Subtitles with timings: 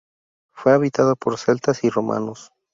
[0.55, 2.51] Fue habitada por celtas y romanos.